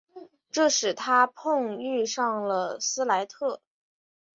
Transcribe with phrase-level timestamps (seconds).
[0.51, 3.61] 这使他碰遇上了斯莱特。